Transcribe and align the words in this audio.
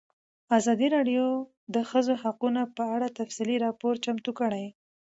ازادي 0.57 0.87
راډیو 0.95 1.25
د 1.43 1.45
د 1.75 1.77
ښځو 1.89 2.13
حقونه 2.23 2.61
په 2.77 2.83
اړه 2.95 3.07
تفصیلي 3.19 3.57
راپور 3.65 3.93
چمتو 4.05 4.31
کړی. 4.39 4.65